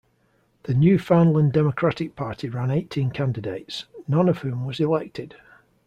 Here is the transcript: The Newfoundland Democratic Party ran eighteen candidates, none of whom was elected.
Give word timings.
The 0.63 0.73
Newfoundland 0.73 1.53
Democratic 1.53 2.15
Party 2.15 2.49
ran 2.49 2.71
eighteen 2.71 3.11
candidates, 3.11 3.85
none 4.07 4.29
of 4.29 4.39
whom 4.39 4.65
was 4.65 4.79
elected. 4.79 5.35